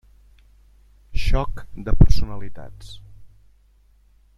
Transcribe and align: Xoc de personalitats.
Xoc 1.25 1.61
de 1.89 1.95
personalitats. 2.01 2.93